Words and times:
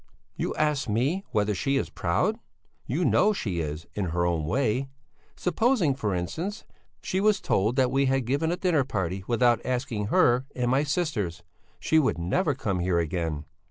"You 0.35 0.55
ask 0.55 0.89
me 0.89 1.25
whether 1.29 1.53
she 1.53 1.77
is 1.77 1.91
proud? 1.91 2.39
You 2.87 3.05
know; 3.05 3.33
she 3.33 3.59
is, 3.59 3.85
in 3.93 4.05
her 4.05 4.25
own 4.25 4.45
way. 4.45 4.87
Supposing, 5.35 5.93
for 5.93 6.15
instance, 6.15 6.65
she 7.03 7.21
was 7.21 7.39
told 7.39 7.75
that 7.75 7.91
we 7.91 8.07
had 8.07 8.25
given 8.25 8.51
a 8.51 8.57
dinner 8.57 8.83
party 8.83 9.23
without 9.27 9.63
asking 9.63 10.07
her 10.07 10.47
and 10.55 10.71
my 10.71 10.81
sisters, 10.81 11.43
she 11.79 11.99
would 11.99 12.17
never 12.17 12.55
come 12.55 12.79
here 12.79 12.97
again." 12.97 13.45